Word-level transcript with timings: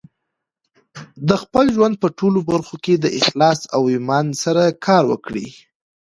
د 1.29 1.31
خپل 1.43 1.65
ژوند 1.75 1.95
په 2.01 2.07
ټولو 2.17 2.39
برخو 2.51 2.75
کې 2.83 2.93
د 2.97 3.05
اخلاص 3.19 3.59
او 3.75 3.81
ایمان 3.93 4.27
سره 4.43 4.63
کار 4.85 5.03
وکړئ. 5.11 5.47